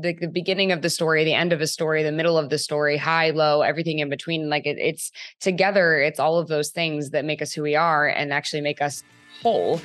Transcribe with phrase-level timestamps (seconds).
[0.00, 2.58] the, the beginning of the story, the end of a story, the middle of the
[2.58, 4.48] story, high, low, everything in between.
[4.48, 8.06] Like it, it's together, it's all of those things that make us who we are
[8.06, 9.02] and actually make us
[9.42, 9.80] whole.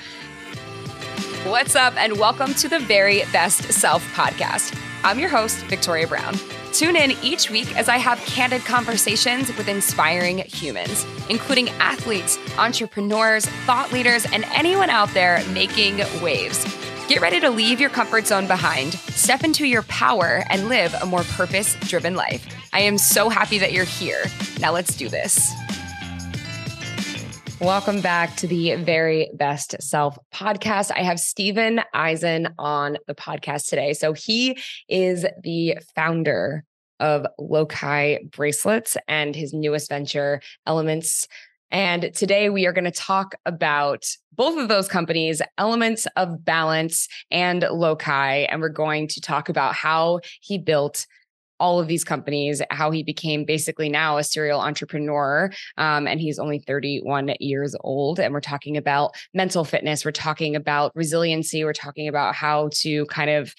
[1.45, 4.77] What's up, and welcome to the Very Best Self podcast.
[5.03, 6.35] I'm your host, Victoria Brown.
[6.73, 13.45] Tune in each week as I have candid conversations with inspiring humans, including athletes, entrepreneurs,
[13.65, 16.65] thought leaders, and anyone out there making waves.
[17.07, 21.05] Get ready to leave your comfort zone behind, step into your power, and live a
[21.05, 22.47] more purpose driven life.
[22.73, 24.25] I am so happy that you're here.
[24.59, 25.53] Now let's do this.
[27.61, 30.89] Welcome back to the Very Best Self podcast.
[30.95, 33.93] I have Steven Izen on the podcast today.
[33.93, 34.57] So he
[34.89, 36.63] is the founder
[36.99, 41.27] of Lokai bracelets and his newest venture, Elements.
[41.69, 47.07] And today we are going to talk about both of those companies, Elements of Balance
[47.31, 48.47] and Lokai.
[48.49, 51.05] And we're going to talk about how he built
[51.59, 55.49] all of these companies, how he became basically now a serial entrepreneur.
[55.77, 58.19] Um, and he's only 31 years old.
[58.19, 60.03] And we're talking about mental fitness.
[60.03, 61.63] We're talking about resiliency.
[61.63, 63.55] We're talking about how to kind of,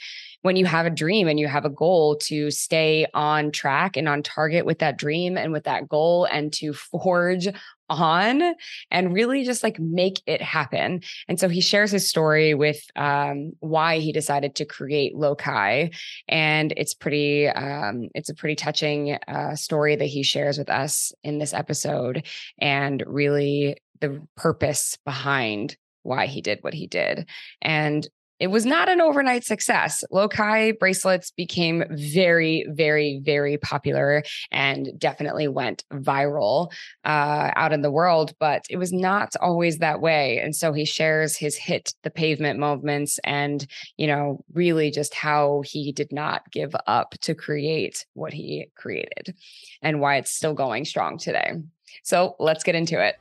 [0.47, 4.09] when you have a dream and you have a goal to stay on track and
[4.09, 7.49] on target with that dream and with that goal and to forge
[7.91, 8.55] on
[8.93, 11.03] and really just like make it happen.
[11.27, 15.93] And so he shares his story with um, why he decided to create Lokai,
[16.29, 21.13] and it's pretty, um, it's a pretty touching uh, story that he shares with us
[21.25, 22.25] in this episode,
[22.59, 27.29] and really the purpose behind why he did what he did.
[27.61, 28.07] And
[28.39, 30.05] it was not an overnight success.
[30.13, 36.71] Lokai bracelets became very, very, very popular and definitely went viral
[37.05, 40.39] uh, out in the world, but it was not always that way.
[40.39, 45.63] And so he shares his hit the pavement moments and, you know, really just how
[45.65, 49.35] he did not give up to create what he created
[49.83, 51.53] and why it's still going strong today.
[52.03, 53.17] So let's get into it.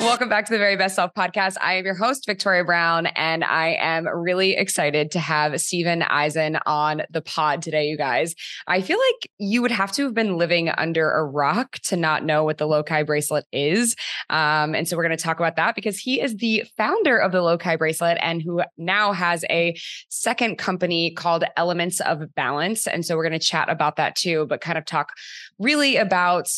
[0.00, 1.56] Welcome back to the Very Best Self podcast.
[1.60, 6.60] I am your host, Victoria Brown, and I am really excited to have Steven Izen
[6.66, 8.36] on the pod today, you guys.
[8.68, 12.24] I feel like you would have to have been living under a rock to not
[12.24, 13.96] know what the Lokai bracelet is.
[14.30, 17.32] Um, and so we're going to talk about that because he is the founder of
[17.32, 19.76] the Lokai bracelet and who now has a
[20.10, 22.86] second company called Elements of Balance.
[22.86, 25.12] And so we're going to chat about that too, but kind of talk
[25.58, 26.48] really about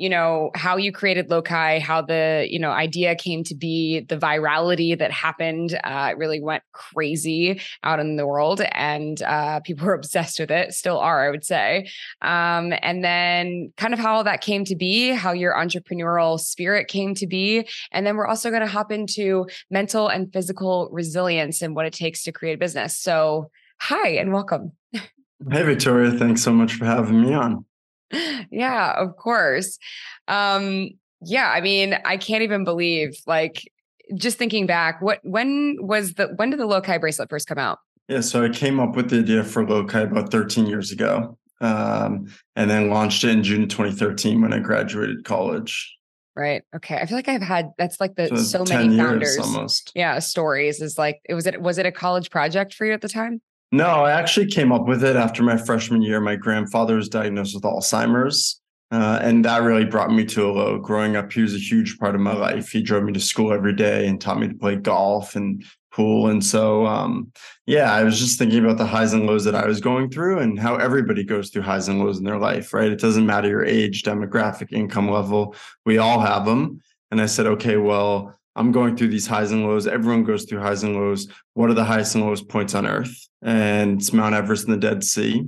[0.00, 4.16] you know how you created lokai how the you know idea came to be the
[4.16, 9.92] virality that happened uh, really went crazy out in the world and uh, people were
[9.92, 11.86] obsessed with it still are i would say.
[12.22, 16.88] Um, and then kind of how all that came to be how your entrepreneurial spirit
[16.88, 21.60] came to be and then we're also going to hop into mental and physical resilience
[21.60, 22.96] and what it takes to create a business.
[22.96, 24.72] So hi and welcome.
[24.94, 27.64] Hey victoria thanks so much for having me on
[28.50, 29.78] yeah, of course.
[30.28, 30.90] Um,
[31.22, 33.62] yeah, I mean, I can't even believe like
[34.14, 37.78] just thinking back, what when was the when did the Lokai bracelet first come out?
[38.08, 41.36] Yeah, so I came up with the idea for Lokai about 13 years ago.
[41.62, 42.26] Um,
[42.56, 45.94] and then launched it in June 2013 when I graduated college.
[46.34, 46.62] Right.
[46.74, 46.96] Okay.
[46.96, 49.92] I feel like I've had that's like the so, so many founders almost.
[49.94, 53.02] Yeah, stories is like it was it was it a college project for you at
[53.02, 53.42] the time?
[53.72, 56.20] No, I actually came up with it after my freshman year.
[56.20, 58.60] My grandfather was diagnosed with Alzheimer's.
[58.92, 60.78] Uh, and that really brought me to a low.
[60.78, 62.70] Growing up, he was a huge part of my life.
[62.70, 66.28] He drove me to school every day and taught me to play golf and pool.
[66.28, 67.30] And so, um,
[67.66, 70.40] yeah, I was just thinking about the highs and lows that I was going through
[70.40, 72.90] and how everybody goes through highs and lows in their life, right?
[72.90, 75.54] It doesn't matter your age, demographic, income level.
[75.86, 76.80] We all have them.
[77.12, 79.86] And I said, okay, well, I'm going through these highs and lows.
[79.86, 81.26] Everyone goes through highs and lows.
[81.54, 83.26] What are the highest and lowest points on earth?
[83.40, 85.46] And it's Mount Everest and the Dead Sea.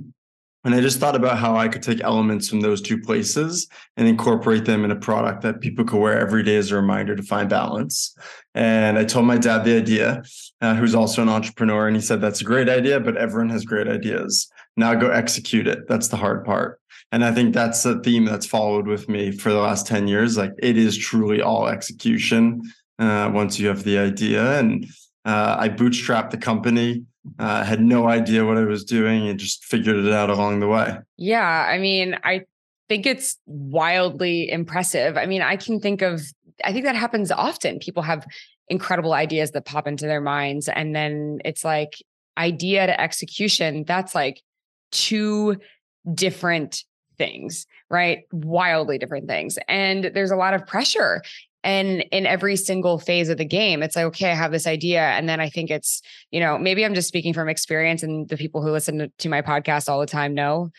[0.65, 4.07] And I just thought about how I could take elements from those two places and
[4.07, 7.21] incorporate them in a product that people could wear every day as a reminder to
[7.21, 8.17] find balance.
[8.55, 10.23] And I told my dad the idea,
[10.61, 13.63] uh, who's also an entrepreneur, and he said, That's a great idea, but everyone has
[13.63, 14.49] great ideas.
[14.75, 15.87] Now go execute it.
[15.87, 16.79] That's the hard part.
[17.11, 20.35] And I think that's a theme that's followed with me for the last 10 years.
[20.35, 22.63] Like it is truly all execution
[22.99, 24.59] uh, once you have the idea.
[24.59, 24.85] And
[25.25, 27.03] uh, I bootstrapped the company.
[27.39, 30.67] Uh, had no idea what I was doing and just figured it out along the
[30.67, 30.97] way.
[31.17, 31.67] Yeah.
[31.69, 32.41] I mean, I
[32.89, 35.15] think it's wildly impressive.
[35.15, 36.21] I mean, I can think of,
[36.65, 37.79] I think that happens often.
[37.79, 38.27] People have
[38.67, 40.67] incredible ideas that pop into their minds.
[40.67, 41.93] And then it's like
[42.37, 43.85] idea to execution.
[43.87, 44.41] That's like
[44.91, 45.57] two
[46.13, 46.83] different
[47.17, 48.23] things, right?
[48.33, 49.57] Wildly different things.
[49.67, 51.21] And there's a lot of pressure
[51.63, 55.01] and in every single phase of the game it's like okay i have this idea.
[55.01, 56.01] And then i think it's
[56.31, 59.41] you know maybe i'm just speaking from experience and the people who listen to, my
[59.41, 60.69] podcast all the time know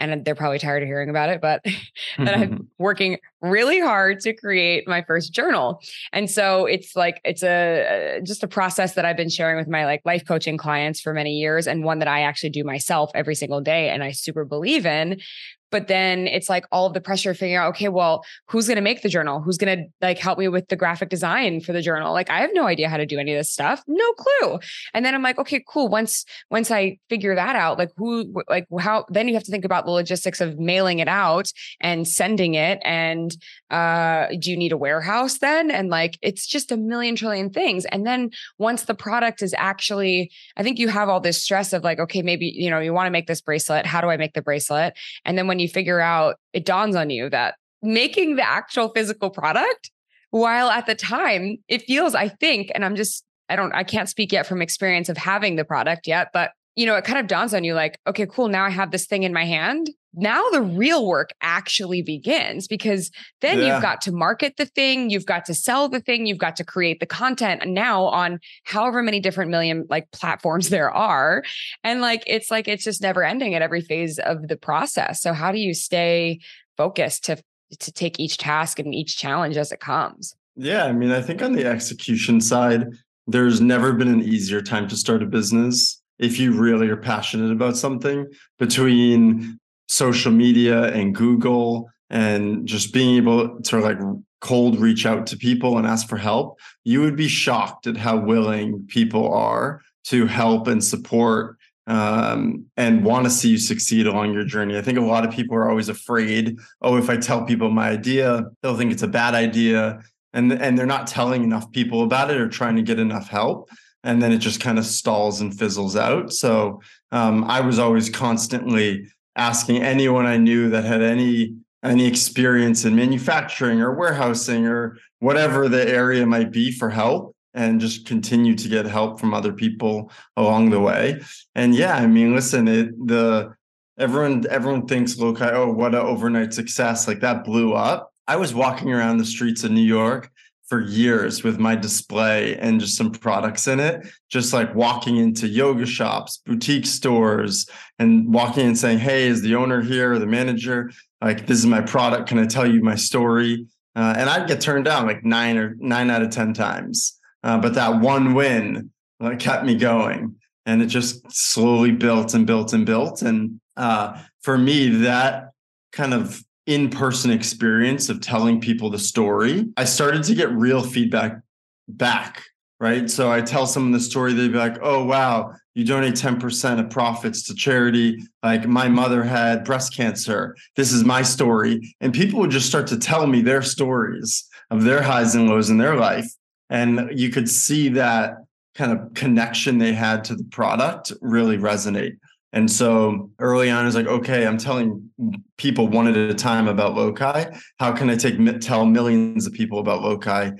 [0.00, 1.62] and they're probably tired of hearing about it, but
[2.18, 2.62] that I'm mm-hmm.
[2.78, 5.80] working really hard to create my first journal.
[6.12, 9.68] And so it's like it's a uh, just a process that I've been sharing with
[9.68, 13.10] my like life coaching clients for many years and one that I actually do myself
[13.14, 15.20] every single day and I super believe in
[15.70, 18.76] but then it's like all of the pressure of figuring out okay well who's going
[18.76, 19.40] to make the journal?
[19.40, 22.12] Who's going to like help me with the graphic design for the journal?
[22.12, 24.58] Like i have no idea how to do any of this stuff no clue.
[24.94, 28.66] And then i'm like okay cool once once i figure that out like who like
[28.78, 32.54] how then you have to think about the logistics of mailing it out and sending
[32.54, 33.36] it and
[33.70, 35.70] uh do you need a warehouse then?
[35.70, 37.84] And like it's just a million trillion things.
[37.86, 41.84] And then once the product is actually i think you have all this stress of
[41.84, 43.86] like okay maybe you know you want to make this bracelet.
[43.86, 44.94] How do i make the bracelet?
[45.24, 49.30] And then when you figure out, it dawns on you that making the actual physical
[49.30, 49.90] product,
[50.30, 54.08] while at the time it feels, I think, and I'm just, I don't, I can't
[54.08, 57.26] speak yet from experience of having the product yet, but you know, it kind of
[57.26, 58.48] dawns on you like, okay, cool.
[58.48, 59.90] Now I have this thing in my hand.
[60.12, 63.10] Now the real work actually begins because
[63.40, 63.74] then yeah.
[63.74, 66.64] you've got to market the thing, you've got to sell the thing, you've got to
[66.64, 71.44] create the content now on however many different million like platforms there are.
[71.84, 75.22] And like, it's like, it's just never ending at every phase of the process.
[75.22, 76.40] So how do you stay
[76.76, 77.40] focused to,
[77.78, 80.34] to take each task and each challenge as it comes?
[80.56, 80.86] Yeah.
[80.86, 82.88] I mean, I think on the execution side,
[83.28, 87.52] there's never been an easier time to start a business if you really are passionate
[87.52, 88.26] about something
[88.58, 89.59] between
[89.90, 93.98] social media and Google and just being able to like
[94.40, 98.16] cold reach out to people and ask for help, you would be shocked at how
[98.16, 101.56] willing people are to help and support
[101.88, 104.78] um, and want to see you succeed along your journey.
[104.78, 107.90] I think a lot of people are always afraid, oh, if I tell people my
[107.90, 110.00] idea, they'll think it's a bad idea.
[110.32, 113.68] And, and they're not telling enough people about it or trying to get enough help
[114.04, 116.32] and then it just kind of stalls and fizzles out.
[116.32, 116.80] So
[117.12, 122.94] um, I was always constantly asking anyone I knew that had any any experience in
[122.94, 128.68] manufacturing or warehousing or whatever the area might be for help and just continue to
[128.68, 131.20] get help from other people along the way.
[131.54, 133.54] And yeah, I mean, listen, it the
[133.98, 137.08] everyone everyone thinks Lokai, oh, what an overnight success.
[137.08, 138.12] Like that blew up.
[138.28, 140.30] I was walking around the streets of New York
[140.70, 145.48] for years with my display and just some products in it, just like walking into
[145.48, 147.68] yoga shops, boutique stores,
[147.98, 150.92] and walking and saying, Hey, is the owner here or the manager?
[151.20, 152.28] Like, this is my product.
[152.28, 153.66] Can I tell you my story?
[153.96, 157.18] Uh, and I'd get turned down like nine or nine out of 10 times.
[157.42, 160.36] Uh, but that one win uh, kept me going.
[160.66, 163.22] And it just slowly built and built and built.
[163.22, 165.50] And uh, for me, that
[165.90, 171.40] kind of in-person experience of telling people the story, I started to get real feedback
[171.88, 172.42] back.
[172.78, 173.10] Right.
[173.10, 176.88] So I tell someone the story, they'd be like, oh, wow, you donate 10% of
[176.88, 178.22] profits to charity.
[178.42, 180.56] Like my mother had breast cancer.
[180.76, 181.94] This is my story.
[182.00, 185.68] And people would just start to tell me their stories of their highs and lows
[185.68, 186.26] in their life.
[186.70, 188.36] And you could see that
[188.74, 192.16] kind of connection they had to the product really resonate.
[192.52, 195.10] And so early on, I was like, okay, I'm telling
[195.56, 197.56] people one at a time about Lokai.
[197.78, 200.58] How can I take tell millions of people about Lokai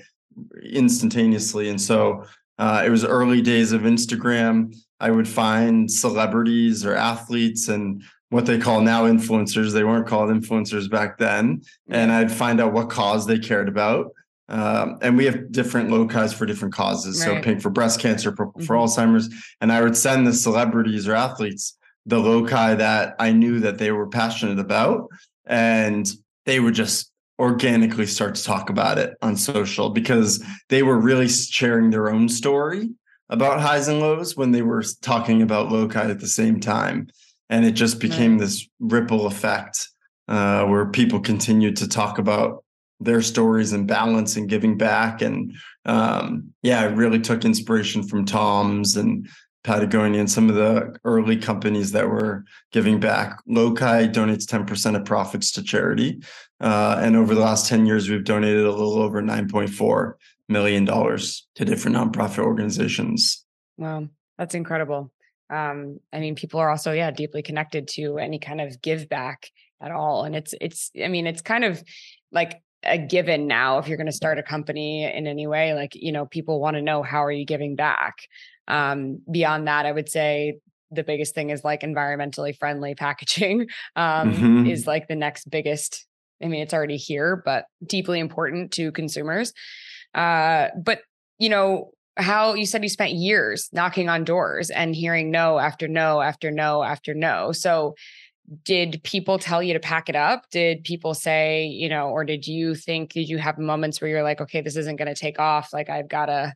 [0.63, 1.69] instantaneously?
[1.69, 2.23] And so
[2.57, 4.75] uh, it was early days of Instagram.
[4.99, 9.73] I would find celebrities or athletes and what they call now influencers.
[9.73, 11.63] They weren't called influencers back then.
[11.89, 14.11] And I'd find out what cause they cared about.
[14.47, 17.25] Um, and we have different Lokais for different causes.
[17.25, 17.37] Right.
[17.37, 18.65] So pink for breast cancer, purple mm-hmm.
[18.65, 19.29] for Alzheimer's.
[19.59, 23.91] And I would send the celebrities or athletes the Lokai that I knew that they
[23.91, 25.07] were passionate about.
[25.45, 26.09] And
[26.45, 31.27] they would just organically start to talk about it on social because they were really
[31.27, 32.89] sharing their own story
[33.29, 37.07] about highs and lows when they were talking about Lokai at the same time.
[37.49, 38.41] And it just became right.
[38.41, 39.87] this ripple effect
[40.27, 42.63] uh, where people continued to talk about
[42.99, 45.21] their stories and balance and giving back.
[45.21, 45.53] And
[45.85, 49.27] um, yeah, I really took inspiration from Tom's and
[49.63, 53.37] Patagonia and some of the early companies that were giving back.
[53.47, 56.21] Lokai donates 10% of profits to charity.
[56.59, 60.13] Uh, and over the last 10 years, we've donated a little over $9.4
[60.49, 63.45] million to different nonprofit organizations.
[63.77, 65.11] Wow, that's incredible.
[65.49, 69.51] Um, I mean, people are also, yeah, deeply connected to any kind of give back
[69.81, 70.23] at all.
[70.23, 71.83] And it's, it's, I mean, it's kind of
[72.31, 75.93] like a given now if you're going to start a company in any way like
[75.93, 78.27] you know people want to know how are you giving back
[78.67, 80.59] um, beyond that, I would say
[80.91, 84.67] the biggest thing is like environmentally friendly packaging um, mm-hmm.
[84.67, 86.05] is like the next biggest
[86.43, 89.53] I mean, it's already here, but deeply important to consumers.
[90.15, 91.01] Uh, but
[91.37, 95.87] you know, how you said you spent years knocking on doors and hearing no after
[95.87, 97.51] no after no after no.
[97.51, 97.95] So
[98.63, 100.43] did people tell you to pack it up?
[100.51, 104.23] Did people say, you know, or did you think, did you have moments where you're
[104.23, 105.69] like, okay, this isn't going to take off?
[105.71, 106.53] Like, I've got to,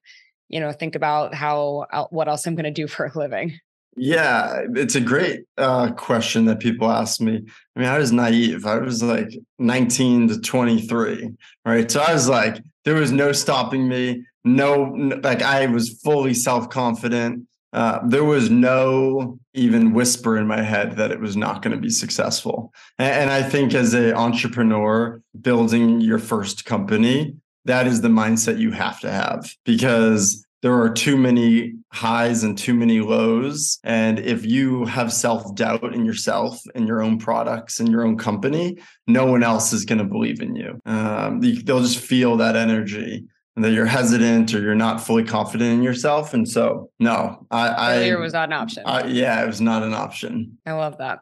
[0.50, 3.60] you know, think about how, what else I'm going to do for a living?
[3.98, 7.46] Yeah, it's a great uh, question that people ask me.
[7.76, 8.66] I mean, I was naive.
[8.66, 11.32] I was like 19 to 23,
[11.64, 11.90] right?
[11.90, 14.26] So I was like, there was no stopping me.
[14.44, 14.84] No,
[15.24, 17.48] like I was fully self confident.
[17.72, 21.82] Uh, there was no even whisper in my head that it was not going to
[21.82, 22.74] be successful.
[23.00, 27.36] And, and I think as an entrepreneur building your first company,
[27.66, 32.58] that is the mindset you have to have because there are too many highs and
[32.58, 33.80] too many lows.
[33.84, 38.18] And if you have self doubt in yourself and your own products and your own
[38.18, 40.80] company, no one else is going to believe in you.
[40.86, 43.26] Um, they'll just feel that energy
[43.58, 46.34] that you're hesitant or you're not fully confident in yourself.
[46.34, 48.84] And so, no, I, failure was not an option.
[48.86, 50.58] I, yeah, it was not an option.
[50.66, 51.20] I love that.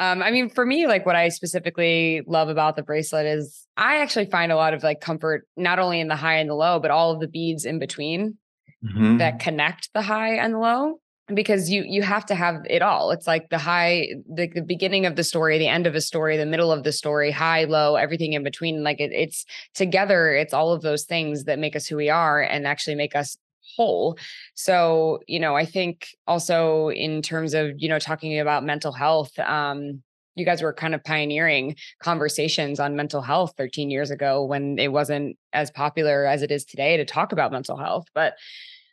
[0.00, 3.98] Um, I mean, for me, like what I specifically love about the bracelet is I
[3.98, 6.80] actually find a lot of like comfort, not only in the high and the low,
[6.80, 8.36] but all of the beads in between
[8.84, 9.18] mm-hmm.
[9.18, 11.00] that connect the high and the low
[11.34, 13.10] because you you have to have it all.
[13.10, 16.36] It's like the high the, the beginning of the story the end of a story
[16.36, 18.84] the middle of the story high low everything in between.
[18.84, 22.40] Like it, it's together it's all of those things that make us who we are
[22.42, 23.36] and actually make us
[23.76, 24.16] whole.
[24.54, 29.36] So you know i think also in terms of you know talking about mental health
[29.40, 30.02] um
[30.36, 34.92] you guys were kind of pioneering conversations on mental health 13 years ago when it
[34.92, 38.06] wasn't as popular as it is today to talk about mental health.
[38.14, 38.34] But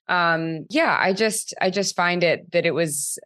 [0.10, 3.18] um yeah i just i just find it that it was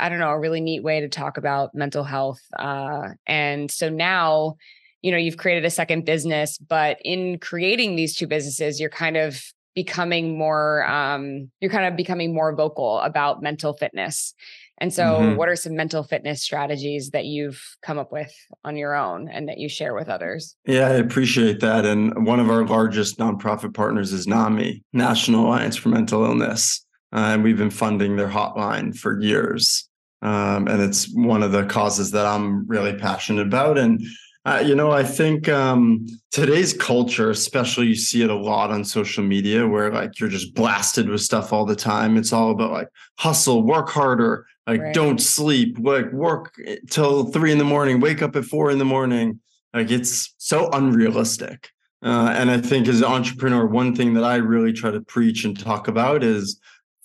[0.00, 3.88] i don't know a really neat way to talk about mental health uh and so
[3.88, 4.56] now
[5.02, 9.16] you know you've created a second business but in creating these two businesses you're kind
[9.16, 9.40] of
[9.74, 14.34] becoming more um you're kind of becoming more vocal about mental fitness
[14.78, 15.36] and so, mm-hmm.
[15.36, 18.32] what are some mental fitness strategies that you've come up with
[18.64, 20.54] on your own and that you share with others?
[20.66, 21.86] Yeah, I appreciate that.
[21.86, 26.84] And one of our largest nonprofit partners is NAMI, National Alliance for Mental Illness.
[27.12, 29.88] Uh, and we've been funding their hotline for years.
[30.20, 33.78] Um, and it's one of the causes that I'm really passionate about.
[33.78, 34.02] And
[34.44, 38.84] uh, you know, I think um, today's culture, especially you see it a lot on
[38.84, 42.16] social media where like you're just blasted with stuff all the time.
[42.16, 44.94] It's all about like hustle, work harder, like right.
[44.94, 46.54] don't sleep, like work
[46.90, 49.40] till three in the morning, wake up at four in the morning.
[49.72, 51.70] Like it's so unrealistic.
[52.04, 55.44] Uh, and I think as an entrepreneur, one thing that I really try to preach
[55.44, 56.60] and talk about is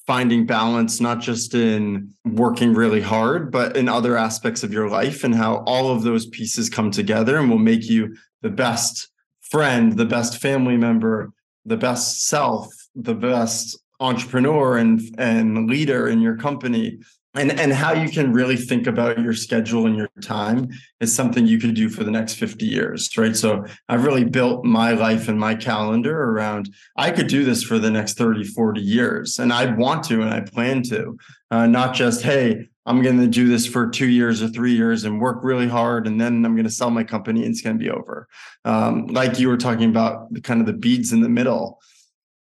[0.08, 5.24] finding balance not just in working really hard but in other aspects of your life
[5.24, 9.94] and how all of those pieces come together and will make you the best friend
[9.94, 11.32] the best family member
[11.66, 17.00] the best self the best entrepreneur and and leader in your company
[17.34, 20.70] and and how you can really think about your schedule and your time
[21.00, 23.36] is something you could do for the next 50 years right?
[23.36, 27.80] So i've really built my life and my calendar around i could do this for
[27.80, 31.18] the next 30 40 years and i want to and i plan to.
[31.50, 35.04] Uh, not just hey i'm going to do this for two years or three years
[35.04, 37.78] and work really hard and then i'm going to sell my company and it's going
[37.78, 38.28] to be over.
[38.66, 41.80] Um, like you were talking about the kind of the beads in the middle.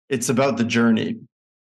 [0.08, 1.16] It's about the journey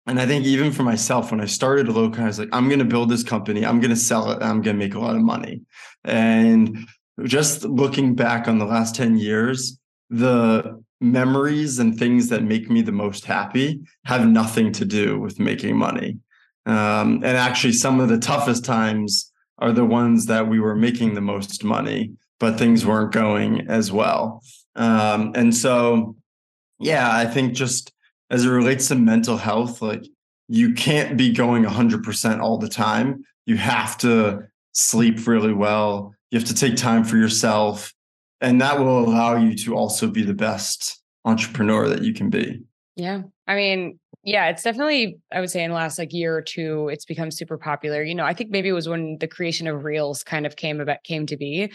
[0.07, 2.79] and I think even for myself, when I started Lokai, I was like, I'm going
[2.79, 3.65] to build this company.
[3.65, 4.41] I'm going to sell it.
[4.41, 5.61] I'm going to make a lot of money.
[6.05, 6.87] And
[7.23, 9.77] just looking back on the last 10 years,
[10.09, 15.39] the memories and things that make me the most happy have nothing to do with
[15.39, 16.19] making money.
[16.65, 21.13] Um, and actually, some of the toughest times are the ones that we were making
[21.13, 24.41] the most money, but things weren't going as well.
[24.75, 26.15] Um, and so,
[26.79, 27.91] yeah, I think just
[28.29, 30.05] as it relates to mental health, like
[30.47, 33.23] you can't be going 100% all the time.
[33.45, 34.43] You have to
[34.73, 36.13] sleep really well.
[36.31, 37.93] You have to take time for yourself.
[38.41, 42.61] And that will allow you to also be the best entrepreneur that you can be.
[42.95, 43.23] Yeah.
[43.47, 46.89] I mean, yeah, it's definitely, I would say in the last like year or two,
[46.89, 48.03] it's become super popular.
[48.03, 50.81] You know, I think maybe it was when the creation of reels kind of came
[50.81, 51.71] about came to be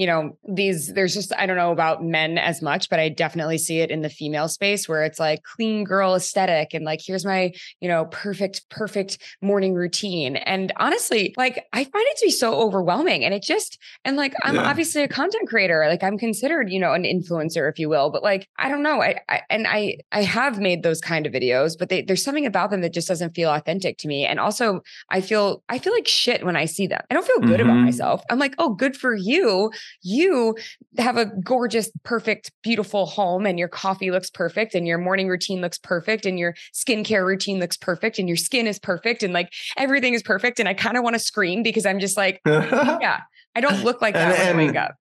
[0.00, 3.58] you know, these, there's just, I don't know about men as much, but I definitely
[3.58, 7.26] see it in the female space where it's like clean girl aesthetic and like, here's
[7.26, 7.52] my,
[7.82, 10.36] you know, perfect, perfect morning routine.
[10.36, 13.26] And honestly, like, I find it to be so overwhelming.
[13.26, 14.70] And it just, and like, I'm yeah.
[14.70, 18.22] obviously a content creator, like, I'm considered, you know, an influencer, if you will, but
[18.22, 19.02] like, I don't know.
[19.02, 22.46] I, I and I, I have made those kind of videos, but they, there's something
[22.46, 24.24] about them that just doesn't feel authentic to me.
[24.24, 24.80] And also,
[25.10, 27.02] I feel, I feel like shit when I see them.
[27.10, 27.68] I don't feel good mm-hmm.
[27.68, 28.22] about myself.
[28.30, 29.70] I'm like, oh, good for you
[30.02, 30.56] you
[30.98, 35.60] have a gorgeous, perfect, beautiful home and your coffee looks perfect and your morning routine
[35.60, 39.52] looks perfect and your skincare routine looks perfect and your skin is perfect and like
[39.76, 40.60] everything is perfect.
[40.60, 43.20] And I kind of want to scream because I'm just like, yeah,
[43.54, 44.94] I don't look like that and, when I wake up.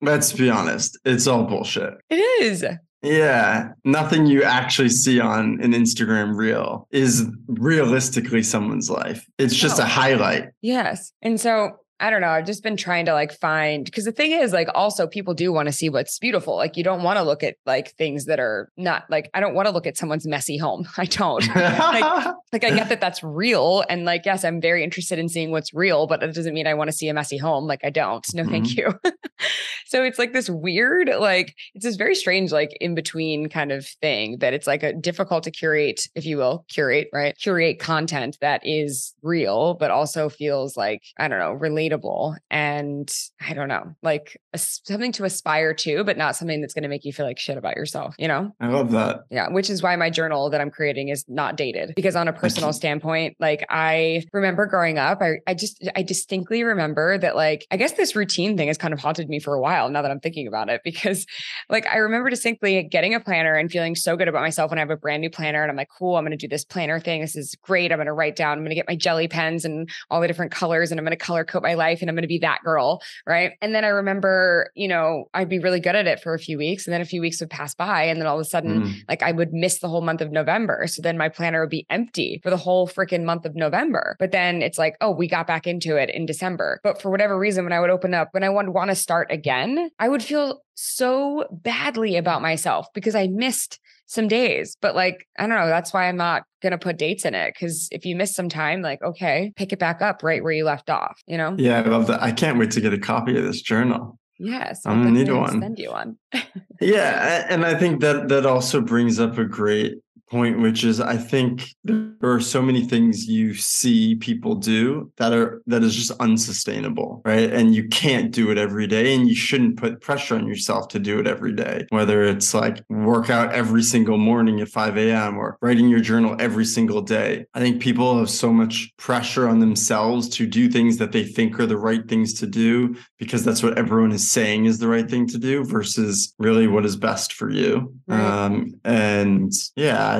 [0.00, 1.94] let's be honest, it's all bullshit.
[2.08, 2.64] It is.
[3.02, 9.26] Yeah, nothing you actually see on an Instagram reel is realistically someone's life.
[9.38, 10.50] It's just a highlight.
[10.60, 11.12] Yes.
[11.22, 12.30] And so I don't know.
[12.30, 15.52] I've just been trying to like find because the thing is, like, also people do
[15.52, 16.56] want to see what's beautiful.
[16.56, 19.54] Like, you don't want to look at like things that are not like, I don't
[19.54, 20.88] want to look at someone's messy home.
[20.96, 21.46] I don't.
[21.54, 23.84] like, like, I get that that's real.
[23.90, 26.74] And like, yes, I'm very interested in seeing what's real, but it doesn't mean I
[26.74, 27.66] want to see a messy home.
[27.66, 28.24] Like, I don't.
[28.32, 28.50] No, mm-hmm.
[28.50, 28.94] thank you.
[29.86, 33.86] so it's like this weird, like, it's this very strange, like, in between kind of
[33.86, 37.36] thing that it's like a difficult to curate, if you will, curate, right?
[37.36, 43.12] Curate content that is real, but also feels like, I don't know, related relatable and
[43.40, 46.88] I don't know, like a, something to aspire to, but not something that's going to
[46.88, 48.52] make you feel like shit about yourself, you know?
[48.60, 49.20] I love that.
[49.30, 49.48] Yeah.
[49.48, 52.72] Which is why my journal that I'm creating is not dated because on a personal
[52.72, 57.76] standpoint, like I remember growing up, I, I just, I distinctly remember that like, I
[57.76, 60.20] guess this routine thing has kind of haunted me for a while now that I'm
[60.20, 61.26] thinking about it because
[61.68, 64.82] like I remember distinctly getting a planner and feeling so good about myself when I
[64.82, 67.00] have a brand new planner and I'm like, cool, I'm going to do this planner
[67.00, 67.20] thing.
[67.20, 67.92] This is great.
[67.92, 70.26] I'm going to write down, I'm going to get my jelly pens and all the
[70.26, 72.38] different colors and I'm going to color code my life and I'm going to be
[72.38, 73.02] that girl.
[73.26, 73.52] Right.
[73.60, 76.58] And then I remember, you know, I'd be really good at it for a few
[76.58, 78.04] weeks and then a few weeks would pass by.
[78.04, 78.94] And then all of a sudden, mm.
[79.08, 80.86] like I would miss the whole month of November.
[80.86, 84.16] So then my planner would be empty for the whole freaking month of November.
[84.18, 86.80] But then it's like, oh, we got back into it in December.
[86.84, 89.32] But for whatever reason, when I would open up, when I would want to start
[89.32, 94.76] again, I would feel so badly about myself because I missed some days.
[94.80, 95.68] But like, I don't know.
[95.68, 97.54] That's why I'm not going to put dates in it.
[97.58, 100.64] Cause if you miss some time, like, okay, pick it back up right where you
[100.64, 101.54] left off, you know?
[101.58, 102.22] Yeah, I love that.
[102.22, 104.18] I can't wait to get a copy of this journal.
[104.42, 105.60] Yes, I'm gonna need one.
[105.60, 106.16] Send you one.
[106.80, 109.98] yeah, and I think that that also brings up a great
[110.30, 115.32] point, which is I think there are so many things you see people do that
[115.32, 117.52] are that is just unsustainable, right?
[117.52, 120.98] And you can't do it every day, and you shouldn't put pressure on yourself to
[120.98, 121.86] do it every day.
[121.90, 125.36] Whether it's like work out every single morning at 5 a.m.
[125.36, 127.44] or writing your journal every single day.
[127.54, 131.58] I think people have so much pressure on themselves to do things that they think
[131.58, 135.08] are the right things to do because that's what everyone is saying is the right
[135.08, 137.94] thing to do versus really what is best for you.
[138.06, 138.20] Right.
[138.20, 139.52] Um, and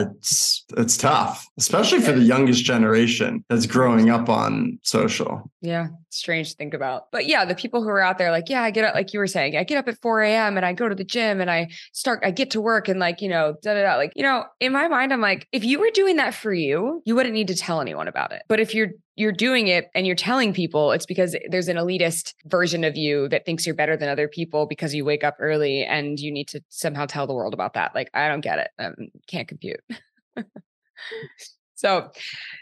[0.01, 5.51] it's it's tough, especially for the youngest generation that's growing up on social.
[5.61, 7.11] Yeah, strange to think about.
[7.11, 9.19] But yeah, the people who are out there, like, yeah, I get up, like you
[9.19, 10.57] were saying, I get up at 4 a.m.
[10.57, 13.21] and I go to the gym and I start, I get to work and like,
[13.21, 13.97] you know, da da da.
[13.97, 17.03] Like, you know, in my mind, I'm like, if you were doing that for you,
[17.05, 18.43] you wouldn't need to tell anyone about it.
[18.49, 22.33] But if you're you're doing it and you're telling people it's because there's an elitist
[22.47, 25.85] version of you that thinks you're better than other people because you wake up early
[25.85, 27.95] and you need to somehow tell the world about that.
[27.95, 28.71] Like, I don't get it.
[28.79, 28.95] Um,
[29.27, 29.81] can't compute.
[31.75, 32.11] so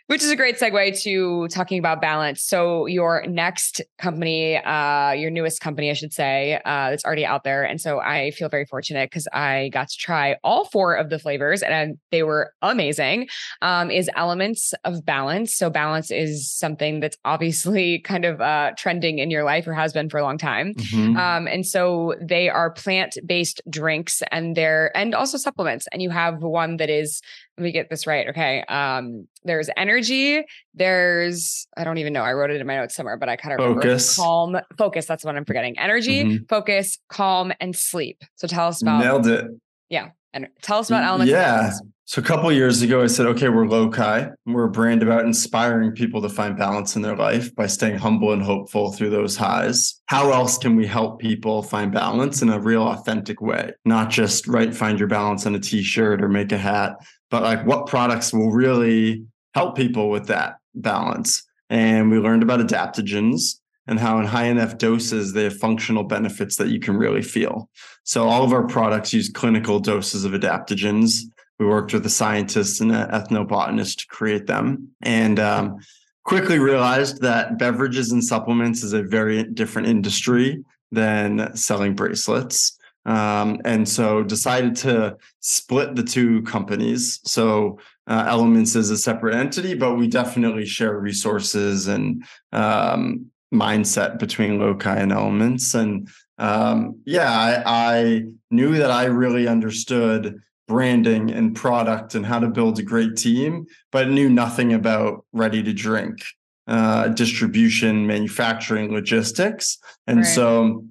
[0.09, 2.43] which is a great segue to talking about balance.
[2.43, 7.45] So your next company, uh, your newest company, I should say, uh, that's already out
[7.45, 7.63] there.
[7.63, 11.19] And so I feel very fortunate because I got to try all four of the
[11.19, 13.29] flavors and they were amazing.
[13.61, 15.55] Um, is Elements of Balance.
[15.55, 19.93] So balance is something that's obviously kind of uh, trending in your life or has
[19.93, 20.73] been for a long time.
[20.73, 21.19] Mm-hmm.
[21.19, 25.87] Um, and so they are plant-based drinks and they're and also supplements.
[25.93, 27.21] And you have one that is,
[27.59, 28.29] let me get this right.
[28.29, 28.63] Okay.
[28.69, 30.45] Um, there's energy energy.
[30.75, 32.23] There's, I don't even know.
[32.23, 35.07] I wrote it in my notes somewhere, but I kind of focus, calm, focus.
[35.07, 35.79] That's what I'm forgetting.
[35.79, 36.45] Energy, mm-hmm.
[36.49, 38.23] focus, calm, and sleep.
[38.37, 39.47] So tell us about nailed it.
[39.89, 41.31] Yeah, and tell us about elements.
[41.33, 41.73] Yeah.
[42.05, 44.33] So a couple years ago, I said, okay, we're Lokai.
[44.47, 48.33] We're a brand about inspiring people to find balance in their life by staying humble
[48.33, 50.01] and hopeful through those highs.
[50.07, 53.73] How else can we help people find balance in a real authentic way?
[53.85, 56.97] Not just right, find your balance on a t-shirt or make a hat,
[57.31, 61.45] but like what products will really help people with that balance.
[61.71, 66.57] And we learned about adaptogens and how in high enough doses they have functional benefits
[66.57, 67.69] that you can really feel.
[68.05, 71.23] So all of our products use clinical doses of adaptogens.
[71.59, 75.79] We worked with a scientist and an ethnobotanist to create them, and um,
[76.23, 82.79] quickly realized that beverages and supplements is a very different industry than selling bracelets.
[83.07, 87.21] Um, and so decided to split the two companies.
[87.25, 94.19] So uh, Elements is a separate entity, but we definitely share resources and um, mindset
[94.19, 95.75] between Lokai and Elements.
[95.75, 102.39] And um, yeah, I, I knew that I really understood branding and product and how
[102.39, 106.19] to build a great team, but knew nothing about ready to drink,
[106.67, 109.79] uh, distribution, manufacturing, logistics.
[110.07, 110.27] And right.
[110.27, 110.85] so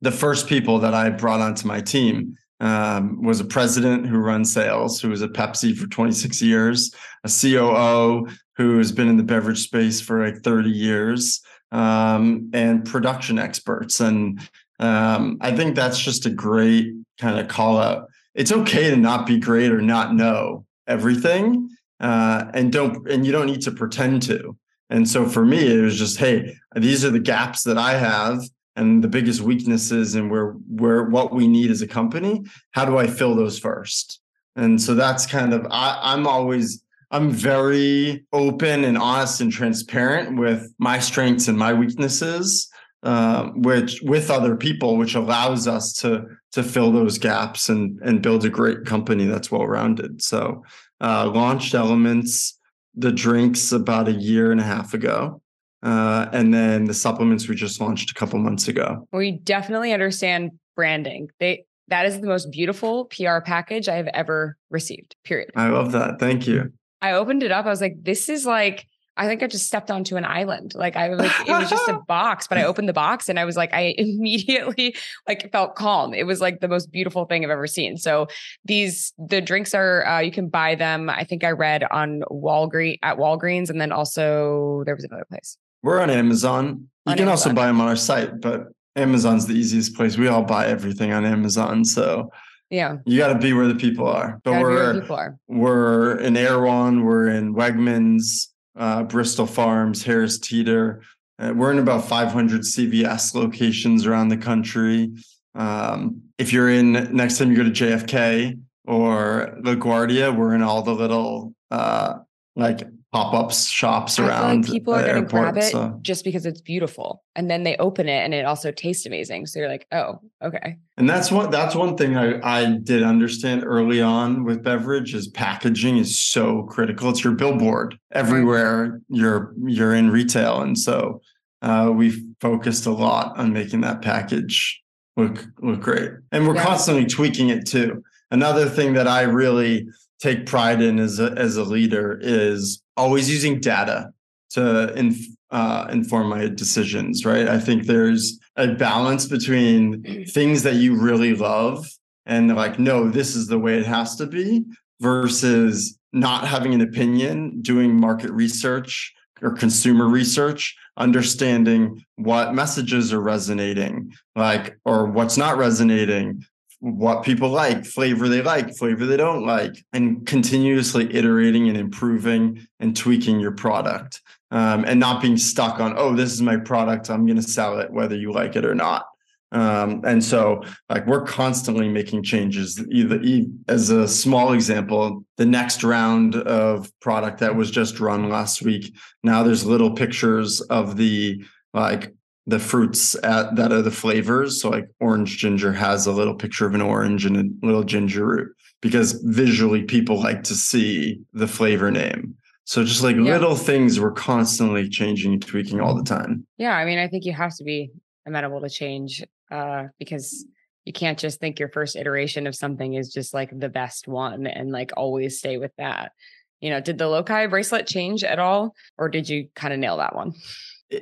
[0.00, 4.52] the first people that I brought onto my team um, was a president who runs
[4.52, 9.22] sales, who was at Pepsi for 26 years, a COO who has been in the
[9.22, 14.00] beverage space for like 30 years, um, and production experts.
[14.00, 14.40] And
[14.78, 18.08] um, I think that's just a great kind of call out.
[18.34, 21.68] It's okay to not be great or not know everything,
[22.00, 24.56] uh, and don't and you don't need to pretend to.
[24.90, 28.42] And so for me, it was just, hey, these are the gaps that I have
[28.76, 32.98] and the biggest weaknesses and where where what we need as a company how do
[32.98, 34.20] i fill those first?
[34.56, 40.38] And so that's kind of I, i'm always i'm very open and honest and transparent
[40.38, 42.70] with my strengths and my weaknesses
[43.02, 48.22] uh, which with other people which allows us to to fill those gaps and and
[48.22, 50.62] build a great company that's well rounded so
[51.00, 52.58] uh, launched elements
[52.94, 55.42] the drinks about a year and a half ago
[55.84, 59.06] uh, and then the supplements we just launched a couple months ago.
[59.12, 61.28] We definitely understand branding.
[61.38, 65.16] They that is the most beautiful PR package I have ever received.
[65.24, 65.50] Period.
[65.54, 66.18] I love that.
[66.18, 66.72] Thank you.
[67.02, 67.66] I opened it up.
[67.66, 70.74] I was like, this is like I think I just stepped onto an island.
[70.74, 73.38] Like I was like, it was just a box, but I opened the box and
[73.38, 74.96] I was like, I immediately
[75.28, 76.14] like felt calm.
[76.14, 77.96] It was like the most beautiful thing I've ever seen.
[77.96, 78.26] So
[78.64, 81.10] these the drinks are uh, you can buy them.
[81.10, 85.58] I think I read on Walgreens at Walgreens, and then also there was another place.
[85.84, 86.88] We're on Amazon.
[87.04, 90.16] You On can also buy them on our site, but Amazon's the easiest place.
[90.16, 92.32] We all buy everything on Amazon, so
[92.70, 94.40] Yeah, you got to be where the people are.
[94.44, 95.38] But we're are.
[95.46, 101.02] we're in Erewhon, we're in Wegmans, uh, Bristol Farms, Harris Teeter.
[101.38, 105.12] Uh, we're in about 500 CVS locations around the country.
[105.54, 110.80] Um, if you're in next time you go to JFK or LaGuardia, we're in all
[110.80, 112.20] the little uh,
[112.56, 112.82] like
[113.14, 116.60] pop-ups shops I around like people are going to grab it so- just because it's
[116.60, 119.46] beautiful, and then they open it and it also tastes amazing.
[119.46, 123.62] So you're like, oh, okay, And that's one that's one thing I, I did understand
[123.64, 127.08] early on with beverage is packaging is so critical.
[127.10, 130.60] It's your billboard everywhere you're you're in retail.
[130.62, 131.20] And so
[131.62, 134.82] uh, we focused a lot on making that package
[135.16, 136.10] look look great.
[136.32, 136.64] And we're Yeah.
[136.64, 138.02] constantly tweaking it too.
[138.32, 139.86] Another thing that I really
[140.20, 144.10] take pride in as a as a leader is always using data
[144.50, 147.24] to inf- uh, inform my decisions.
[147.24, 147.48] Right.
[147.48, 151.86] I think there's a balance between things that you really love
[152.26, 154.64] and like, no, this is the way it has to be,
[155.00, 163.20] versus not having an opinion, doing market research or consumer research, understanding what messages are
[163.20, 166.44] resonating, like, or what's not resonating,
[166.84, 172.66] what people like, flavor they like, flavor they don't like, and continuously iterating and improving
[172.78, 174.20] and tweaking your product.
[174.50, 177.10] Um, and not being stuck on, oh, this is my product.
[177.10, 179.06] I'm going to sell it whether you like it or not.
[179.50, 182.78] Um, and so, like, we're constantly making changes.
[182.90, 183.20] Either
[183.66, 188.94] as a small example, the next round of product that was just run last week.
[189.22, 192.14] Now there's little pictures of the like
[192.46, 194.60] the fruits at, that are the flavors.
[194.60, 198.26] So, like, orange ginger has a little picture of an orange and a little ginger
[198.26, 198.48] root
[198.82, 202.36] because visually people like to see the flavor name.
[202.64, 203.22] So, just like Yeah.
[203.22, 206.46] little things, we're constantly changing and tweaking all the time.
[206.58, 206.76] yeah.
[206.76, 207.90] I mean, I think you have to be
[208.26, 210.46] amenable to change uh, because
[210.84, 214.46] you can't just think your first iteration of something is just like the best one
[214.46, 216.12] and like always stay with that.
[216.60, 219.96] You know, did the Lokai bracelet change at all, or did you kind of nail
[219.98, 220.32] that one?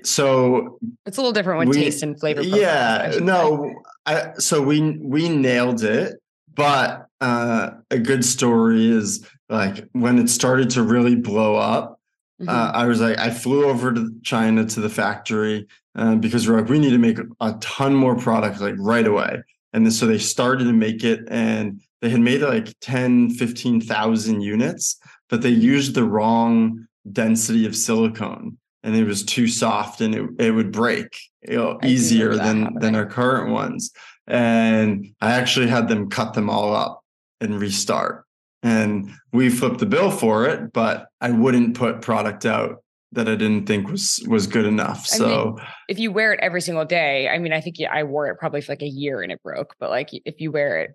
[0.05, 2.43] So It's a little different with We- taste and flavor.
[2.43, 3.21] profiles, I yeah say.
[3.21, 3.75] no
[4.07, 6.17] I, so we we nailed it
[6.55, 11.99] but uh a good story is like when it started to really blow up
[12.41, 12.49] Mhm.
[12.49, 16.59] uh, i was like i flew over to china to the factory uh, because we're
[16.61, 19.41] like we need to make a ton more product like right away
[19.73, 24.41] and then so they started to make it and they had made like 10 15000
[24.41, 24.99] units
[25.31, 30.29] but they used the wrong density of silicone and it was too soft and it,
[30.39, 33.93] it would break you know, easier remember that than than our current ones.
[34.27, 37.03] And i actually had them cut them all up
[37.41, 38.25] and restart.
[38.63, 43.35] And we flipped the bill for it but i wouldn't put product out that i
[43.35, 45.07] didn't think was was good enough.
[45.13, 48.29] I so if you wear it every single day, I mean, I think I wore
[48.29, 50.91] it probably for like a year and it broke, but like if you wear it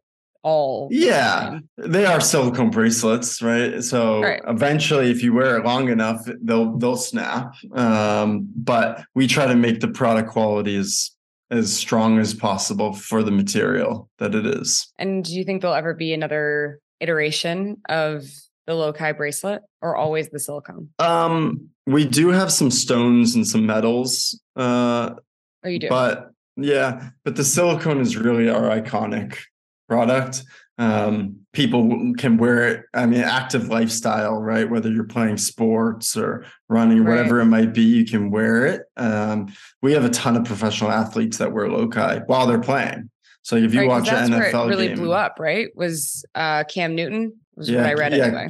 [0.52, 3.84] all, Yeah, time- they are silicone bracelets, right?
[3.84, 4.42] So Right.
[4.48, 7.54] eventually, if you wear it long enough, they'll they'll snap.
[7.74, 11.12] Um, but we try to make the product quality as
[11.50, 14.92] as strong as possible for the material that it is.
[15.00, 18.24] And do you think there'll ever be another iteration of
[18.66, 20.90] the Lokai bracelet or always the silicone?
[21.00, 25.12] Um, we do have some stones and some metals, uh,
[25.64, 25.88] Or you do?
[25.90, 29.38] but Yeah, but the silicone is really our iconic
[29.88, 30.44] product.
[30.80, 32.86] Um, people can wear it.
[32.94, 34.70] I mean, active lifestyle, right?
[34.70, 37.18] Whether you're playing sports or running, right.
[37.18, 38.84] whatever it might be, you can wear it.
[38.96, 43.10] Um, we have a ton of professional athletes that wear Lokai while they're playing.
[43.42, 45.70] So if you right, watch an NFL really game, blew up, right?
[45.76, 47.34] Was uh, Cam Newton?
[47.56, 48.50] Was yeah, what I read yeah, anyway.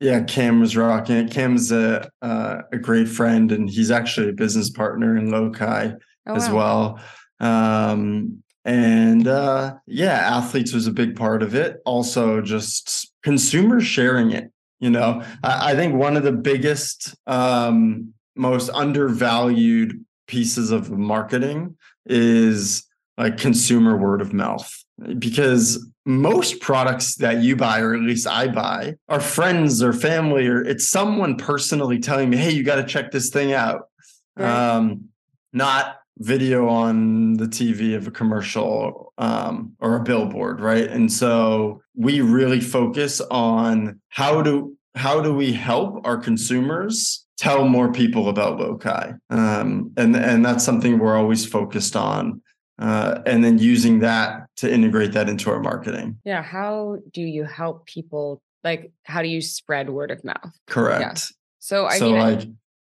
[0.00, 1.30] Yeah, Cam was rocking it.
[1.30, 6.34] Cam's a uh, a great friend, and he's actually a business partner in Lokai oh,
[6.34, 7.00] as wow.
[7.40, 7.90] well.
[7.90, 11.80] Um, and uh, yeah, athletes was a big part of it.
[11.84, 14.50] Also, just consumers sharing it.
[14.80, 21.76] You know, I, I think one of the biggest, um, most undervalued pieces of marketing
[22.06, 24.70] is like consumer word of mouth
[25.18, 30.46] because most products that you buy or at least i buy are friends or family
[30.46, 33.88] or it's someone personally telling me hey you got to check this thing out
[34.36, 34.48] right.
[34.48, 35.04] um,
[35.52, 41.80] not video on the tv of a commercial um, or a billboard right and so
[41.96, 48.28] we really focus on how do how do we help our consumers tell more people
[48.28, 52.40] about lokai um, and and that's something we're always focused on
[52.78, 56.18] uh, and then using that to integrate that into our marketing.
[56.24, 56.42] Yeah.
[56.42, 58.42] How do you help people?
[58.62, 60.58] Like, how do you spread word of mouth?
[60.66, 61.00] Correct.
[61.02, 61.14] Yeah.
[61.60, 62.48] So, I so mean, like,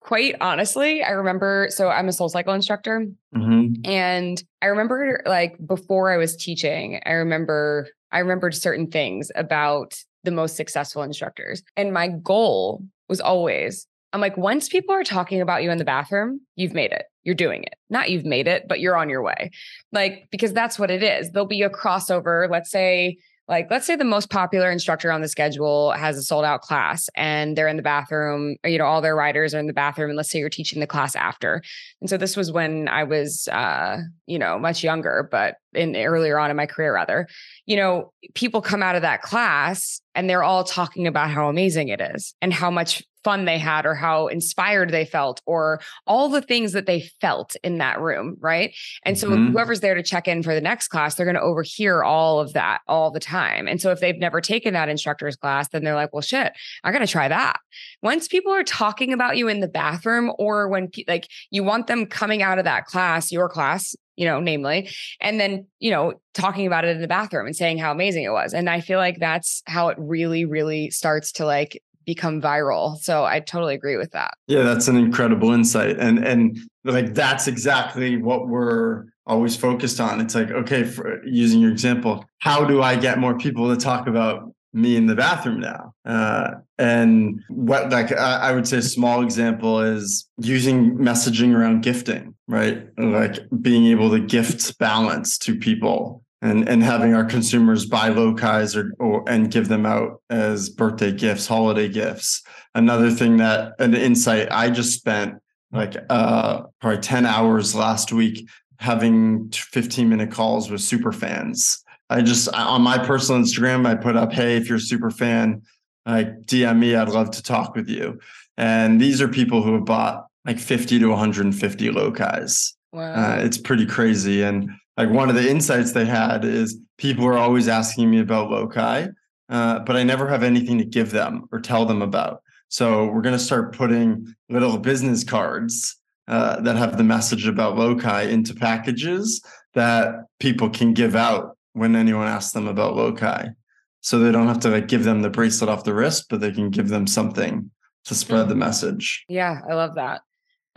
[0.04, 1.68] quite honestly, I remember.
[1.70, 3.80] So, I'm a Soul Cycle instructor, mm-hmm.
[3.84, 9.94] and I remember like before I was teaching, I remember I remembered certain things about
[10.22, 15.40] the most successful instructors, and my goal was always I'm like, once people are talking
[15.40, 17.06] about you in the bathroom, you've made it.
[17.24, 17.74] You're doing it.
[17.90, 19.50] Not you've made it, but you're on your way.
[19.90, 21.32] Like, because that's what it is.
[21.32, 22.48] There'll be a crossover.
[22.48, 26.44] Let's say like let's say the most popular instructor on the schedule has a sold
[26.44, 29.72] out class and they're in the bathroom you know all their riders are in the
[29.72, 31.62] bathroom and let's say you're teaching the class after.
[32.00, 36.38] And so this was when i was uh you know much younger but in earlier
[36.38, 37.26] on in my career rather.
[37.66, 41.88] You know people come out of that class and they're all talking about how amazing
[41.88, 46.28] it is and how much fun they had or how inspired they felt or all
[46.28, 49.52] the things that they felt in that room right and so mm-hmm.
[49.52, 52.52] whoever's there to check in for the next class they're going to overhear all of
[52.52, 55.94] that all the time and so if they've never taken that instructor's class then they're
[55.94, 56.52] like well shit
[56.84, 57.58] i'm going to try that
[58.02, 62.06] once people are talking about you in the bathroom or when like you want them
[62.06, 64.88] coming out of that class your class you know, namely,
[65.20, 68.30] and then, you know, talking about it in the bathroom and saying how amazing it
[68.30, 68.54] was.
[68.54, 72.96] And I feel like that's how it really, really starts to like become viral.
[72.98, 74.34] So I totally agree with that.
[74.46, 75.98] Yeah, that's an incredible insight.
[75.98, 80.20] And and like that's exactly what we're always focused on.
[80.20, 84.06] It's like, okay, for using your example, how do I get more people to talk
[84.06, 85.94] about me in the bathroom now.
[86.04, 91.82] Uh, and what, like, I, I, would say a small example is using messaging around
[91.82, 92.88] gifting, right?
[92.98, 96.23] Like being able to gift balance to people.
[96.44, 101.10] And, and having our consumers buy Lokais or, or and give them out as birthday
[101.10, 102.42] gifts, holiday gifts.
[102.74, 105.40] Another thing that an insight I just spent
[105.72, 108.46] like uh, probably 10 hours last week
[108.78, 114.16] having 15 minute calls with super fans I just on my personal Instagram, I put
[114.16, 115.62] up, "Hey, if you're a super fan,
[116.06, 116.94] like DM me.
[116.94, 118.20] I'd love to talk with you."
[118.56, 122.74] And these are people who have bought like 50 to 150 Lokais.
[122.92, 124.42] Wow, uh, it's pretty crazy.
[124.42, 128.50] And like one of the insights they had is people are always asking me about
[128.50, 129.12] Lokai,
[129.48, 132.42] uh, but I never have anything to give them or tell them about.
[132.68, 137.76] So we're going to start putting little business cards uh, that have the message about
[137.76, 143.54] Lokai into packages that people can give out when anyone asks them about Lokai.
[144.00, 146.52] So they don't have to like give them the bracelet off the wrist, but they
[146.52, 147.70] can give them something
[148.04, 149.24] to spread the message.
[149.28, 150.22] Yeah, I love that.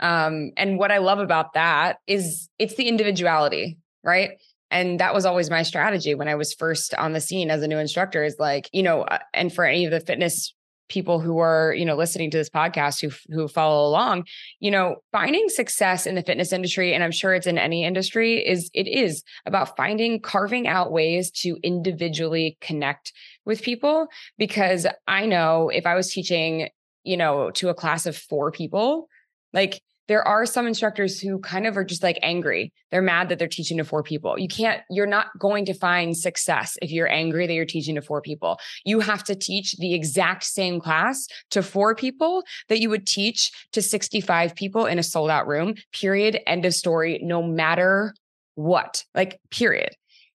[0.00, 4.30] Um, and what I love about that is it's the individuality, right?
[4.70, 7.68] And that was always my strategy when I was first on the scene as a
[7.68, 10.52] new instructor is like, you know, uh, and for any of the fitness
[10.88, 14.24] people who are you know listening to this podcast who who follow along
[14.60, 18.36] you know finding success in the fitness industry and i'm sure it's in any industry
[18.38, 23.12] is it is about finding carving out ways to individually connect
[23.44, 24.08] with people
[24.38, 26.68] because i know if i was teaching
[27.04, 29.08] you know to a class of 4 people
[29.52, 32.72] like there are some instructors who kind of are just like angry.
[32.90, 34.38] They're mad that they're teaching to four people.
[34.38, 38.02] You can't, you're not going to find success if you're angry that you're teaching to
[38.02, 38.58] four people.
[38.84, 43.52] You have to teach the exact same class to four people that you would teach
[43.72, 46.40] to 65 people in a sold out room, period.
[46.46, 48.14] End of story, no matter
[48.54, 49.90] what, like, period.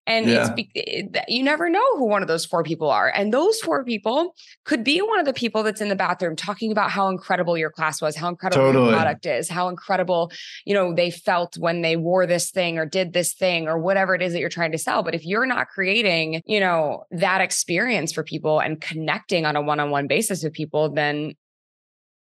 [0.06, 0.42] And Yeah.
[0.42, 3.10] it's be- eh, you never know who one of those four people are.
[3.16, 4.36] And those four people
[4.66, 7.70] could be one of the people that's in the bathroom talking about how incredible your
[7.70, 8.86] class was, how incredible Totally.
[8.88, 10.32] your product is, how incredible,
[10.66, 14.14] you know, they felt when they wore this thing or did this thing or whatever
[14.14, 15.04] it is that you're trying to sell.
[15.04, 19.62] But if you're not creating, you know, that experience for people and connecting on a
[19.62, 21.34] one-on-one basis with people, then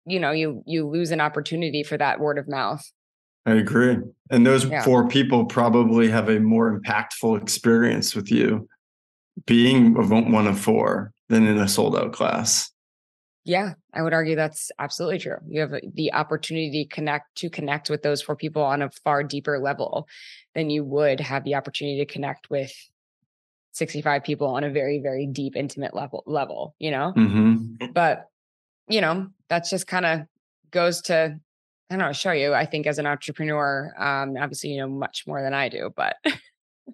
[0.04, 2.82] you know, you you lose an opportunity for that word of mouth.
[3.46, 3.98] I agree.
[4.31, 4.85] And those Yeah.
[4.85, 8.68] four people probably have a more impactful experience with you
[9.46, 12.70] being one of four than in a sold out class.
[13.44, 15.38] Yeah, I would argue that's absolutely true.
[15.48, 19.24] You have the opportunity to connect to connect with those four people on a far
[19.24, 20.07] deeper level
[20.55, 22.72] than you would have the opportunity to connect with
[23.72, 27.12] 65 people on a very very deep intimate level level, you know?
[27.12, 28.28] hmm But,
[28.88, 30.20] you know, that's just kind of
[30.70, 31.40] goes to
[31.92, 35.24] I don't know, show you I think as an entrepreneur um obviously you know much
[35.26, 36.16] more than I do, but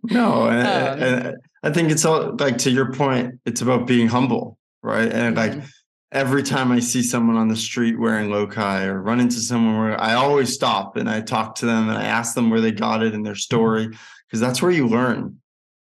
[0.03, 4.09] No, and, Um, and I think it's all like to your point, it's about being
[4.09, 5.11] humble, right?
[5.11, 5.69] And like Mhm.
[6.13, 10.01] every time I see someone on the street wearing Lokai or run into someone where
[10.01, 13.03] I always stop and I talk to them and I ask them where they got
[13.03, 13.89] it and their story
[14.27, 15.37] because that's where you learn.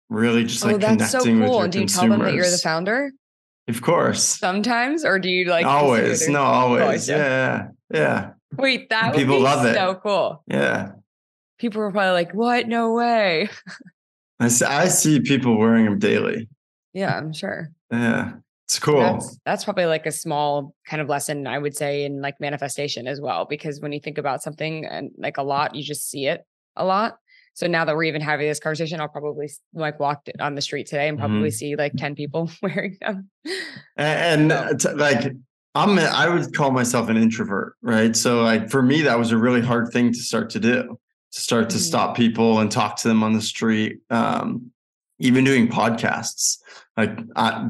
[0.09, 1.55] Really, just like oh, like that's so connecting with cool.
[1.57, 2.09] your And do you consumers.
[2.09, 3.11] tell them that you're the founder
[3.67, 6.27] Of course, sometimes, or do you like always.
[6.29, 6.81] No, always.
[6.83, 7.17] Always, yeah.
[7.17, 9.75] Yeah, yeah, Wait, that would People be love it.
[9.75, 10.43] so cool.
[10.47, 10.91] yeah.
[11.57, 12.67] People were probably like, "What?
[12.67, 13.47] No way!"
[14.39, 16.49] I see, I see people wearing them daily.
[16.93, 17.69] Yeah, I'm sure.
[17.91, 18.33] Yeah,
[18.65, 18.99] it's cool.
[18.99, 23.07] That's that's probably like a small kind of lesson I would say in like manifestation
[23.07, 26.27] as well, because when you think about something and like a lot, you just see
[26.27, 27.17] it a lot.
[27.53, 30.87] So now that we're even having this conversation, I'll probably like walk on the street
[30.87, 31.55] today and probably mm-hmm.
[31.55, 33.29] see like ten people wearing them.
[33.95, 35.31] And, So- t- like
[35.75, 38.15] I'm, a, I would call myself an introvert, right?
[38.15, 40.97] So like for me, that was a really hard thing to start to do,
[41.33, 41.81] to start to Mhm.
[41.81, 43.99] stop people and talk to them on the street.
[44.09, 44.71] Um,
[45.19, 46.57] even doing podcasts,
[46.97, 47.67] like I,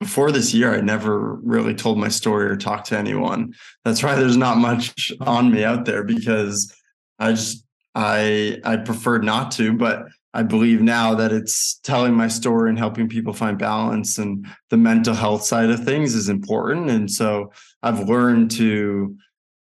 [0.00, 3.54] before this year, I never really told my story or talked to anyone.
[3.84, 6.74] That's why there's not much on me out there because
[7.18, 12.26] I just I I preferred not to, but I believe now that it's telling my
[12.26, 16.90] story and helping people find balance and the mental health side of things is important.
[16.90, 17.52] And so
[17.84, 19.16] I've learned to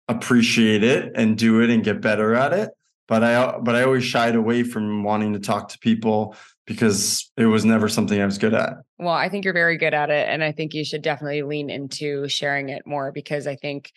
[0.08, 2.69] appreciate it and do it and get better at it.
[3.08, 6.36] But I but I always shied away from wanting to talk to people
[6.67, 8.75] because it was never something I was good at.
[8.99, 10.29] Well, I think you're very good at it.
[10.29, 13.91] And I think you should definitely lean into sharing it more because I think,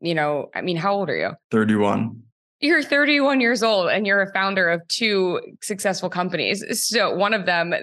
[0.00, 1.30] you know, I mean, how old are you?
[1.52, 2.22] 31.
[2.60, 6.64] You're 31 years old and you're a founder of two successful companies.
[6.88, 7.74] So one of them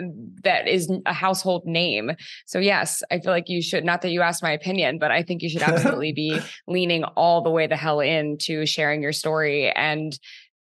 [0.43, 2.12] that is a household name.
[2.47, 5.21] So yes, I feel like you should not that you asked my opinion, but I
[5.21, 9.69] think you should absolutely be leaning all the way the hell into sharing your story
[9.71, 10.17] and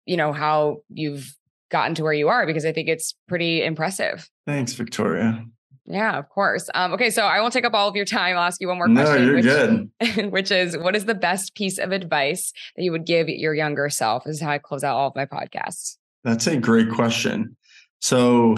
[0.05, 1.35] you know how you've
[1.69, 4.29] gotten to where you are because I think it's pretty impressive.
[4.47, 5.45] Thanks, Victoria.
[5.89, 6.69] Yeah, of course.
[6.75, 8.37] Um, okay, so I won't take up all of your time.
[8.37, 9.25] I'll ask you one more No, question.
[9.25, 10.31] you're which, good.
[10.31, 13.89] which is what is the best piece of advice that you would give your younger
[13.89, 14.23] self?
[14.23, 15.97] This is how I close out all of my podcasts.
[16.23, 17.57] That's a great question.
[18.01, 18.55] So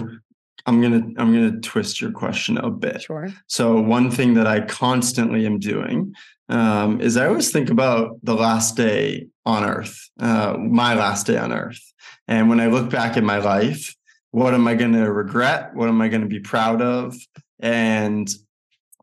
[0.66, 3.02] I'm gonna I'm gonna twist your question a bit.
[3.02, 3.32] Sure.
[3.46, 6.12] So one thing that I constantly am doing
[6.50, 11.38] um, is I always think about the last day on Earth, uh, my last day
[11.38, 11.80] on Earth,
[12.28, 13.94] and when I look back at my life,
[14.32, 15.74] what am I going to regret?
[15.74, 17.14] What am I going to be proud of?
[17.60, 18.28] And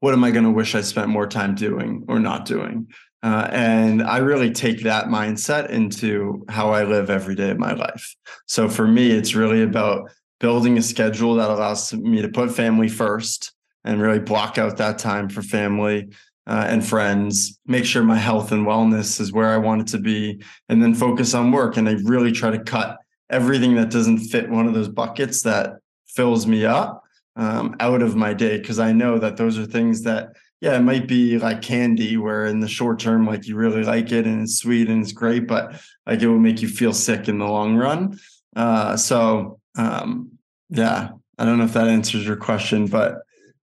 [0.01, 2.87] what am I going to wish I spent more time doing or not doing?
[3.21, 7.73] Uh, and I really take that mindset into how I live every day of my
[7.73, 8.15] life.
[8.47, 12.87] So for me, it's really about building a schedule that allows me to put family
[12.87, 13.51] first
[13.83, 16.09] and really block out that time for family
[16.47, 19.99] uh, and friends, make sure my health and wellness is where I want it to
[19.99, 21.77] be, and then focus on work.
[21.77, 22.97] And I really try to cut
[23.29, 27.03] everything that doesn't fit one of those buckets that fills me up
[27.35, 30.29] um, out of my day because I know that those are things that
[30.61, 34.11] yeah, it might be like candy where in the short term, like you really like
[34.11, 37.29] it and it's sweet and it's great, but like it will make you feel sick
[37.29, 38.19] in the long run.
[38.57, 40.31] Uh, so um,
[40.69, 43.19] yeah, I don't know if that answers your question, but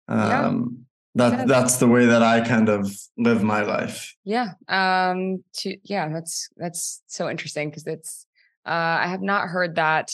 [0.08, 1.44] um, that Yeah.
[1.46, 4.14] that's the way that I kind of live my life.
[4.24, 4.52] Yeah.
[4.68, 8.26] Um to yeah, that's that's so interesting because it's
[8.66, 10.12] uh I have not heard that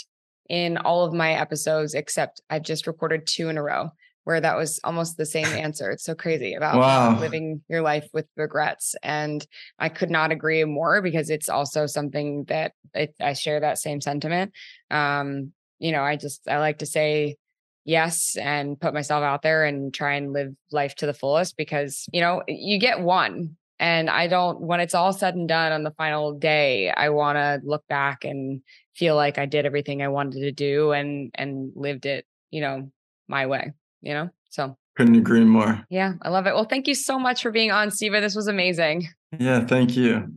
[0.48, 3.90] in all of my episodes except I've just recorded two in a row
[4.24, 5.90] where that was almost the same answer.
[5.90, 7.18] It's so crazy about Wow.
[7.18, 9.46] living your life with regrets and
[9.78, 14.00] I could not agree more because it's also something that it, I share that same
[14.00, 14.52] sentiment.
[14.90, 17.36] Um you know, I just I like to say
[17.84, 22.06] yes and put myself out there and try and live life to the fullest because
[22.12, 25.82] you know you get one and i don't when it's all said and done on
[25.82, 28.60] the final day i want to look back and
[28.96, 32.90] feel like i did everything i wanted to do and and lived it you know,
[33.28, 34.30] my way, you know?
[34.50, 35.84] So couldn't agree more.
[35.90, 36.54] Yeah, I love it.
[36.54, 38.22] Well, thank you so much for being on, Steven.
[38.22, 39.08] This was amazing.
[39.38, 40.32] Yeah, thank you.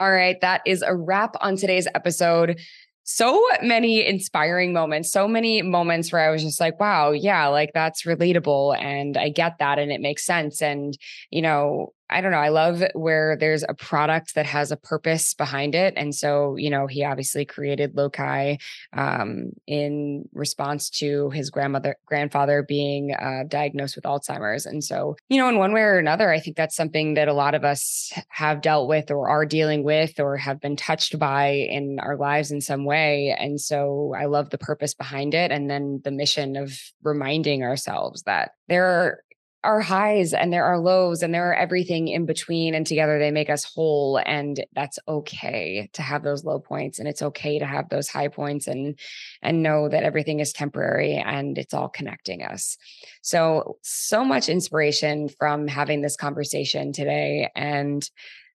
[0.00, 2.58] All right, that is a wrap on today's episode
[3.04, 7.70] so many inspiring moments, so many moments where I was just like, wow, yeah, like
[7.74, 10.62] that's relatable and I get that and it makes sense.
[10.62, 10.96] And,
[11.30, 12.38] you know, I don't know.
[12.38, 15.94] I love where there's a product that has a purpose behind it.
[15.96, 18.60] And so, you know, he obviously created Lokai
[18.92, 24.66] um, in response to his grandmother, grandfather being uh, diagnosed with Alzheimer's.
[24.66, 27.34] And so, you know, in one way or another, I think that's something that a
[27.34, 31.48] lot of us have dealt with or are dealing with or have been touched by
[31.48, 33.34] in our lives in some way.
[33.38, 35.50] And so I love the purpose behind it.
[35.50, 39.24] And then the mission of reminding ourselves that there are
[39.64, 43.30] are highs and there are lows and there are everything in between and together they
[43.30, 47.66] make us whole and that's okay to have those low points and it's okay to
[47.66, 48.98] have those high points and
[49.40, 52.76] and know that everything is temporary and it's all connecting us.
[53.22, 58.08] So so much inspiration from having this conversation today and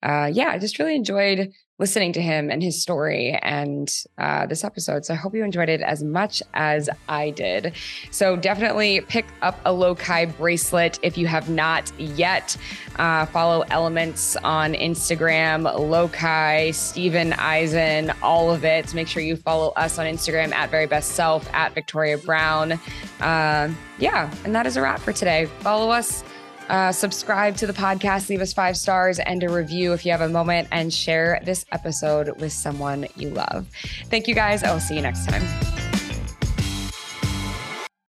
[0.04, 4.64] uh yeah i just really enjoyed listening to him and his story and uh, this
[4.64, 5.04] episode.
[5.04, 7.74] So I hope you enjoyed it as much as I did.
[8.12, 12.56] So definitely pick up a Lokai bracelet if you have not yet.
[12.96, 18.94] Uh, follow Elements on Instagram, Lokai, Steven Izen, all of it.
[18.94, 22.80] Make sure you follow us on Instagram at Very Best Self, at Victoria Brown.
[23.20, 23.70] Uh,
[24.00, 25.48] yeah, and that is a wrap for today.
[25.60, 26.24] Follow us
[26.70, 30.22] uh, subscribe to the podcast, leave us five stars and a review if you have
[30.22, 33.68] a moment, and share this episode with someone you love.
[34.06, 34.64] Thank you guys.
[34.64, 35.85] I'll see you next time.